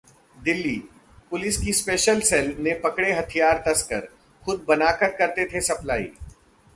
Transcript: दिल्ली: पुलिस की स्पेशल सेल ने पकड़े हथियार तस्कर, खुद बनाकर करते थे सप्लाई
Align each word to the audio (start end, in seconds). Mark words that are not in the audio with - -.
दिल्ली: 0.37 0.75
पुलिस 1.31 1.57
की 1.57 1.73
स्पेशल 1.73 2.21
सेल 2.29 2.55
ने 2.59 2.73
पकड़े 2.83 3.11
हथियार 3.13 3.63
तस्कर, 3.67 4.07
खुद 4.45 4.65
बनाकर 4.67 5.15
करते 5.17 5.45
थे 5.53 5.61
सप्लाई 5.61 6.03